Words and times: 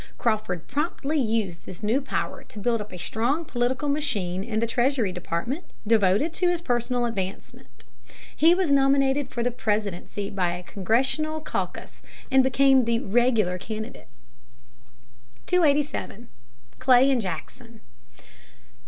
Crawford 0.17 0.67
promptly 0.67 1.19
used 1.19 1.63
this 1.67 1.83
new 1.83 2.01
power 2.01 2.43
to 2.45 2.57
build 2.59 2.81
up 2.81 2.91
a 2.91 2.97
strong 2.97 3.45
political 3.45 3.87
machine 3.87 4.43
in 4.43 4.59
the 4.59 4.65
Treasury 4.65 5.11
Department, 5.11 5.63
devoted 5.85 6.33
to 6.33 6.49
his 6.49 6.59
personal 6.59 7.05
advancement. 7.05 7.67
He 8.35 8.55
was 8.55 8.71
nominated 8.71 9.29
for 9.29 9.43
the 9.43 9.51
presidency 9.51 10.31
by 10.31 10.55
a 10.55 10.63
Congressional 10.63 11.39
caucus 11.39 12.01
and 12.31 12.41
became 12.41 12.85
the 12.85 12.97
"regular" 13.01 13.59
candidate. 13.59 14.07
[Sidenote: 15.47 15.67
Henry 15.67 15.83
Clay.] 15.83 15.83
[Sidenote: 15.83 16.11
Andrew 16.15 16.31
Jackson.] 16.31 16.31
287. 16.79 16.79
Clay 16.79 17.11
and 17.11 17.21
Jackson. 17.21 17.81